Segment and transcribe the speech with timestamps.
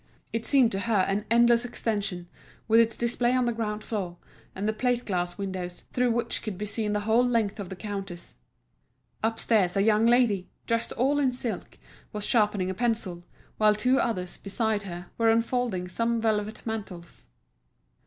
[0.33, 2.27] It seemed to her an endless extension,
[2.67, 4.17] with its display on the ground floor,
[4.55, 7.75] and the plate glass windows, through which could be seen the whole length of the
[7.75, 8.33] counters.
[9.21, 11.77] Upstairs a young lady, dressed all in silk,
[12.13, 13.23] was sharpening a pencil,
[13.59, 17.27] while two others, beside her, were unfolding some velvet mantles.